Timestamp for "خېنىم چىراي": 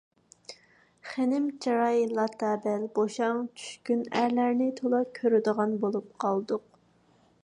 1.09-1.99